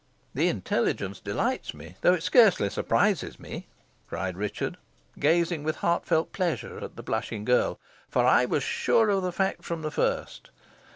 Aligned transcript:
"The 0.33 0.47
intelligence 0.47 1.19
delights 1.19 1.75
me, 1.75 1.93
though 2.01 2.15
it 2.15 2.23
scarcely 2.23 2.71
surprises 2.71 3.39
me," 3.39 3.67
cried 4.09 4.35
Richard, 4.35 4.77
gazing 5.19 5.63
with 5.63 5.75
heartfelt 5.75 6.33
pleasure 6.33 6.83
at 6.83 6.95
the 6.95 7.03
blushing 7.03 7.45
girl; 7.45 7.79
"for 8.09 8.25
I 8.25 8.45
was 8.45 8.63
sure 8.63 9.09
of 9.11 9.21
the 9.21 9.31
fact 9.31 9.63
from 9.63 9.83
the 9.83 9.91
first. 9.91 10.49